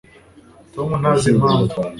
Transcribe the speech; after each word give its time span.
tom 0.73 0.89
ntazi 1.01 1.27
impamvu 1.33 1.75